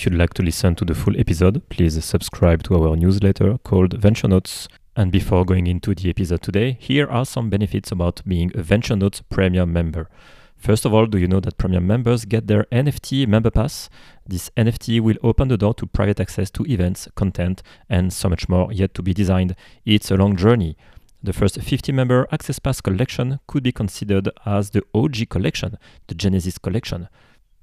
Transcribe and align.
If 0.00 0.06
you'd 0.06 0.14
like 0.14 0.32
to 0.32 0.42
listen 0.42 0.74
to 0.76 0.86
the 0.86 0.94
full 0.94 1.14
episode, 1.20 1.68
please 1.68 2.02
subscribe 2.02 2.62
to 2.62 2.74
our 2.74 2.96
newsletter 2.96 3.58
called 3.58 3.92
Venture 3.92 4.28
Notes. 4.28 4.66
And 4.96 5.12
before 5.12 5.44
going 5.44 5.66
into 5.66 5.94
the 5.94 6.08
episode 6.08 6.40
today, 6.40 6.78
here 6.80 7.06
are 7.06 7.26
some 7.26 7.50
benefits 7.50 7.92
about 7.92 8.22
being 8.26 8.50
a 8.54 8.62
Venture 8.62 8.96
Notes 8.96 9.20
premium 9.28 9.74
member. 9.74 10.08
First 10.56 10.86
of 10.86 10.94
all, 10.94 11.04
do 11.04 11.18
you 11.18 11.28
know 11.28 11.40
that 11.40 11.58
premium 11.58 11.86
members 11.86 12.24
get 12.24 12.46
their 12.46 12.64
NFT 12.72 13.28
member 13.28 13.50
pass? 13.50 13.90
This 14.26 14.50
NFT 14.56 15.02
will 15.02 15.18
open 15.22 15.48
the 15.48 15.58
door 15.58 15.74
to 15.74 15.84
private 15.84 16.18
access 16.18 16.50
to 16.52 16.64
events, 16.64 17.06
content, 17.14 17.62
and 17.90 18.10
so 18.10 18.30
much 18.30 18.48
more 18.48 18.72
yet 18.72 18.94
to 18.94 19.02
be 19.02 19.12
designed. 19.12 19.54
It's 19.84 20.10
a 20.10 20.16
long 20.16 20.34
journey. 20.34 20.78
The 21.22 21.34
first 21.34 21.60
50 21.60 21.92
member 21.92 22.26
Access 22.32 22.58
Pass 22.58 22.80
collection 22.80 23.38
could 23.46 23.62
be 23.62 23.72
considered 23.72 24.30
as 24.46 24.70
the 24.70 24.82
OG 24.94 25.28
collection, 25.28 25.76
the 26.06 26.14
Genesis 26.14 26.56
collection. 26.56 27.10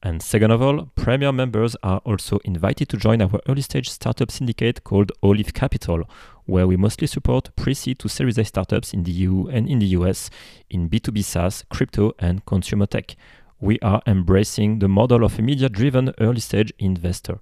And 0.03 0.21
second 0.21 0.51
of 0.51 0.61
all, 0.61 0.85
Premier 0.95 1.31
members 1.31 1.75
are 1.81 1.99
also 2.05 2.39
invited 2.45 2.87
to 2.89 2.97
join 2.97 3.21
our 3.21 3.39
early 3.49 3.61
stage 3.61 3.89
startup 3.89 4.29
syndicate 4.29 4.83
called 4.83 5.11
Olive 5.23 5.53
Capital, 5.53 6.07
where 6.45 6.67
we 6.67 6.77
mostly 6.77 7.07
support 7.07 7.49
pre 7.55 7.73
seed 7.73 7.97
to 7.99 8.07
Series 8.07 8.37
A 8.37 8.45
startups 8.45 8.93
in 8.93 9.03
the 9.03 9.11
EU 9.11 9.47
and 9.47 9.67
in 9.67 9.79
the 9.79 9.87
US 9.97 10.29
in 10.69 10.87
B2B 10.87 11.23
SaaS, 11.23 11.65
crypto, 11.69 12.13
and 12.19 12.45
consumer 12.45 12.85
tech. 12.85 13.15
We 13.59 13.79
are 13.79 14.03
embracing 14.05 14.79
the 14.79 14.87
model 14.87 15.23
of 15.23 15.39
a 15.39 15.41
media 15.41 15.67
driven 15.67 16.13
early 16.19 16.41
stage 16.41 16.71
investor. 16.77 17.39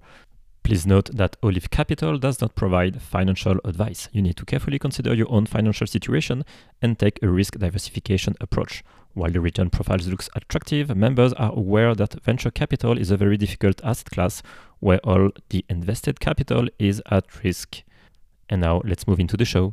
Please 0.62 0.86
note 0.86 1.14
that 1.14 1.36
Olive 1.42 1.70
Capital 1.70 2.18
does 2.18 2.40
not 2.40 2.56
provide 2.56 3.02
financial 3.02 3.60
advice. 3.64 4.08
You 4.12 4.22
need 4.22 4.36
to 4.38 4.46
carefully 4.46 4.78
consider 4.78 5.14
your 5.14 5.30
own 5.30 5.46
financial 5.46 5.86
situation 5.86 6.44
and 6.80 6.98
take 6.98 7.22
a 7.22 7.28
risk 7.28 7.58
diversification 7.58 8.34
approach. 8.40 8.82
While 9.16 9.30
the 9.30 9.40
return 9.40 9.70
profiles 9.70 10.06
looks 10.08 10.28
attractive, 10.36 10.94
members 10.94 11.32
are 11.32 11.50
aware 11.50 11.94
that 11.94 12.22
venture 12.22 12.50
capital 12.50 12.98
is 12.98 13.10
a 13.10 13.16
very 13.16 13.38
difficult 13.38 13.80
asset 13.82 14.10
class 14.10 14.42
where 14.80 14.98
all 15.04 15.30
the 15.48 15.64
invested 15.70 16.20
capital 16.20 16.68
is 16.78 17.00
at 17.10 17.42
risk. 17.42 17.82
And 18.50 18.60
now 18.60 18.82
let's 18.84 19.06
move 19.06 19.18
into 19.18 19.38
the 19.38 19.46
show. 19.46 19.72